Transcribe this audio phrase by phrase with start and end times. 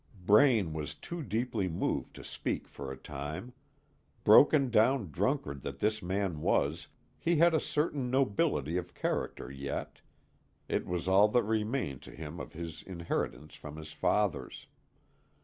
[0.25, 3.53] Braine was too deeply moved to speak for a time.
[4.23, 6.87] Broken down drunkard that this man was,
[7.19, 10.01] he had a certain nobility of character yet
[10.67, 14.65] it was all that remained to him of his inheritance from his fathers.